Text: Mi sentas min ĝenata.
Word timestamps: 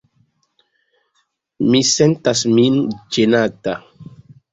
Mi 1.73 1.81
sentas 1.89 2.41
min 2.61 2.79
ĝenata. 3.19 3.77